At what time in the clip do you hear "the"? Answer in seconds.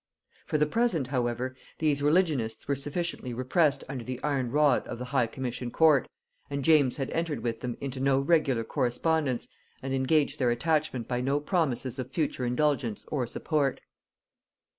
0.57-0.65, 4.03-4.19, 4.97-5.05